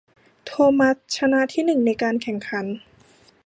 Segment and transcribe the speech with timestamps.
[0.45, 2.65] โทมัสชนะที่หนึ่งในการแข่งขัน